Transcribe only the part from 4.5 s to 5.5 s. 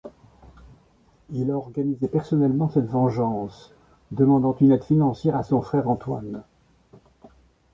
une aide financière à